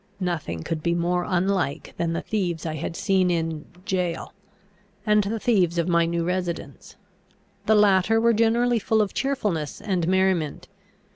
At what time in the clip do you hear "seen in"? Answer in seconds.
2.95-3.65